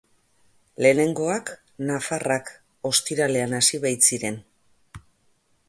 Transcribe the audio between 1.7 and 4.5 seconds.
nafarrak, ostiralean hasi baitziren.